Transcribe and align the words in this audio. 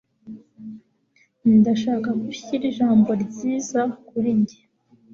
Ndashaka 1.59 2.09
ko 2.17 2.19
unshyira 2.25 2.65
ijambo 2.71 3.09
ryiza 3.23 3.81
kuri 4.07 4.29
njye. 4.39 4.59